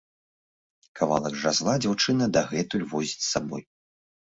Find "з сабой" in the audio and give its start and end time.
3.23-3.63